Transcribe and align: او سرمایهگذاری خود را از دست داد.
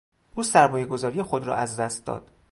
او 0.35 0.43
سرمایهگذاری 0.43 1.21
خود 1.21 1.47
را 1.47 1.55
از 1.55 1.79
دست 1.79 2.05
داد. 2.05 2.31